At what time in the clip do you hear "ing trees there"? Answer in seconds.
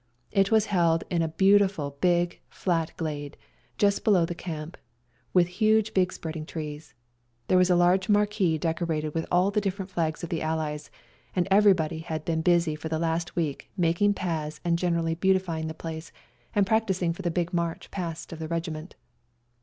6.35-7.57